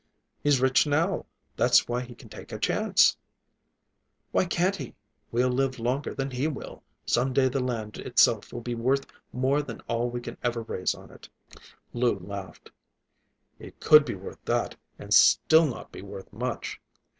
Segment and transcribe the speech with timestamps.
[0.41, 3.15] "He's rich now, that's why he can take a chance."
[4.31, 4.95] "Why can't we?
[5.31, 6.81] We'll live longer than he will.
[7.05, 10.95] Some day the land itself will be worth more than all we can ever raise
[10.95, 11.29] on it."
[11.93, 12.71] Lou laughed.
[13.59, 16.81] "It could be worth that, and still not be worth much.